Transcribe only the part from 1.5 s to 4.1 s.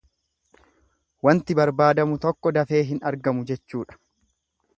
barbaadamu tokko dafee hin argamu jechuudha.